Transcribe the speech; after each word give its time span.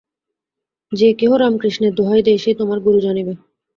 যে 0.91 1.07
কেহ 1.13 1.31
রামকৃষ্ণের 1.35 1.93
দোহাই 1.95 2.21
দেয়, 2.23 2.37
সেই 2.37 2.55
তোমার 2.55 2.79
গুরু 2.79 2.99
জানিবে। 2.99 3.33